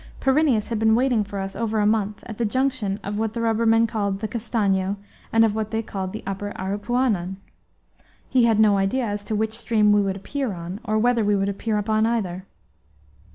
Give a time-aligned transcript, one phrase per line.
[0.19, 3.39] Pyrineus had been waiting for us over a month, at the junction of what the
[3.39, 4.95] rubbermen called the Castanho
[5.31, 7.35] and of what they called the upper Aripuanan.
[8.27, 11.35] (He had no idea as to which stream we would appear upon, or whether we
[11.35, 12.45] would appear upon either.)